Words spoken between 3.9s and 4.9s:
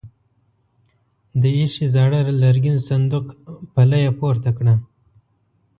يې پورته کړه.